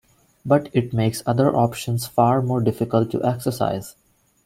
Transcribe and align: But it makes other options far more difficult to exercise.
But 0.43 0.69
it 0.73 0.93
makes 0.93 1.21
other 1.27 1.55
options 1.55 2.07
far 2.07 2.41
more 2.41 2.59
difficult 2.59 3.11
to 3.11 3.23
exercise. 3.23 3.95